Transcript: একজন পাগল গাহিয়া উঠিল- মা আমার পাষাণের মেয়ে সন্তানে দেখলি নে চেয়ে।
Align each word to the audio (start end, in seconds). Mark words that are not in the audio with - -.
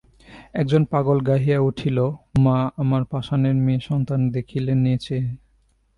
একজন 0.53 0.81
পাগল 0.85 1.17
গাহিয়া 1.21 1.59
উঠিল- 1.59 2.17
মা 2.39 2.57
আমার 2.77 3.03
পাষাণের 3.05 3.55
মেয়ে 3.55 3.79
সন্তানে 3.79 4.27
দেখলি 4.31 4.73
নে 4.75 4.93
চেয়ে। 4.97 5.25